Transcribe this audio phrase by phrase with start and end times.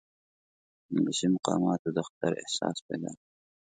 [0.91, 3.23] انګلیسي مقاماتو د خطر احساس پیدا کړ.